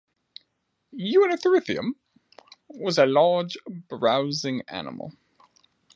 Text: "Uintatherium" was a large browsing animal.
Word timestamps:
"Uintatherium" 0.97 1.91
was 2.69 2.97
a 2.97 3.05
large 3.05 3.55
browsing 3.87 4.63
animal. 4.67 5.13